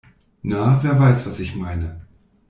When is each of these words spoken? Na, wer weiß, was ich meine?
Na, 0.43 0.79
wer 0.83 0.99
weiß, 0.99 1.27
was 1.27 1.39
ich 1.41 1.53
meine? 1.55 2.07